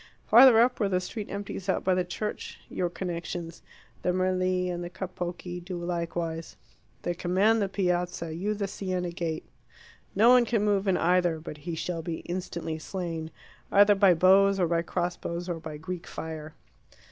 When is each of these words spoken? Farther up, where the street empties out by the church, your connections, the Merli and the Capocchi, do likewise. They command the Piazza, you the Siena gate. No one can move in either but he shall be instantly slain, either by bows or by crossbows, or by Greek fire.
Farther 0.25 0.59
up, 0.59 0.79
where 0.79 0.89
the 0.89 0.99
street 0.99 1.29
empties 1.29 1.69
out 1.69 1.83
by 1.83 1.93
the 1.93 2.03
church, 2.03 2.59
your 2.69 2.89
connections, 2.89 3.61
the 4.01 4.11
Merli 4.11 4.67
and 4.67 4.83
the 4.83 4.89
Capocchi, 4.89 5.63
do 5.63 5.77
likewise. 5.77 6.57
They 7.03 7.13
command 7.13 7.61
the 7.61 7.69
Piazza, 7.69 8.33
you 8.33 8.55
the 8.55 8.67
Siena 8.67 9.11
gate. 9.11 9.45
No 10.15 10.29
one 10.29 10.45
can 10.45 10.65
move 10.65 10.87
in 10.87 10.97
either 10.97 11.39
but 11.39 11.57
he 11.69 11.75
shall 11.75 12.01
be 12.01 12.21
instantly 12.21 12.79
slain, 12.79 13.29
either 13.71 13.93
by 13.93 14.15
bows 14.15 14.59
or 14.59 14.65
by 14.67 14.81
crossbows, 14.81 15.47
or 15.47 15.59
by 15.59 15.77
Greek 15.77 16.07
fire. 16.07 16.55